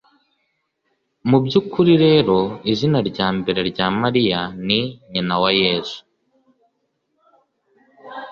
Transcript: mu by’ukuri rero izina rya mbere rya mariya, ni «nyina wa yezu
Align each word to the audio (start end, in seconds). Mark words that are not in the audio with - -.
mu 1.29 1.37
by’ukuri 1.45 1.93
rero 2.05 2.37
izina 2.71 2.99
rya 3.09 3.27
mbere 3.37 3.59
rya 3.69 3.87
mariya, 4.01 4.39
ni 4.67 4.81
«nyina 5.11 5.35
wa 5.41 5.49
yezu 5.61 5.97